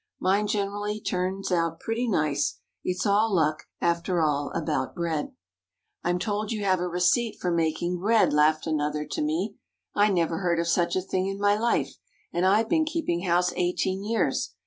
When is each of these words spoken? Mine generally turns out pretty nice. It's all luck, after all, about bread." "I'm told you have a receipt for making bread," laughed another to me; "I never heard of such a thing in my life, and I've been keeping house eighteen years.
Mine 0.19 0.47
generally 0.47 0.99
turns 0.99 1.51
out 1.51 1.79
pretty 1.79 2.07
nice. 2.07 2.57
It's 2.83 3.05
all 3.05 3.31
luck, 3.35 3.65
after 3.79 4.19
all, 4.19 4.51
about 4.55 4.95
bread." 4.95 5.33
"I'm 6.03 6.17
told 6.17 6.51
you 6.51 6.63
have 6.63 6.79
a 6.79 6.87
receipt 6.87 7.39
for 7.39 7.51
making 7.51 7.99
bread," 7.99 8.33
laughed 8.33 8.65
another 8.65 9.05
to 9.05 9.21
me; 9.21 9.57
"I 9.93 10.09
never 10.09 10.39
heard 10.39 10.59
of 10.59 10.65
such 10.67 10.95
a 10.95 11.03
thing 11.03 11.27
in 11.27 11.37
my 11.37 11.55
life, 11.55 11.97
and 12.33 12.47
I've 12.47 12.67
been 12.67 12.85
keeping 12.85 13.25
house 13.25 13.53
eighteen 13.55 14.03
years. 14.03 14.55